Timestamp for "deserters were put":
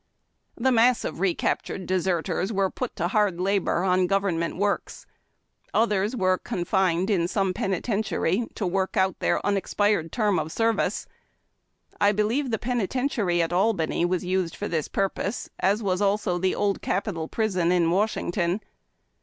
1.85-2.95